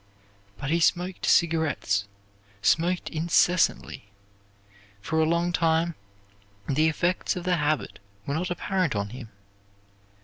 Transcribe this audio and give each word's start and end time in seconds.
But 0.57 0.71
he 0.71 0.79
smoked 0.79 1.27
cigarettes, 1.27 2.07
smoked 2.63 3.07
incessantly. 3.11 4.05
For 4.99 5.19
a 5.19 5.25
long 5.27 5.53
time 5.53 5.93
the 6.67 6.87
effects 6.87 7.35
of 7.35 7.43
the 7.43 7.57
habit 7.57 7.99
were 8.25 8.33
not 8.33 8.49
apparent 8.49 8.95
on 8.95 9.09
him. 9.09 9.29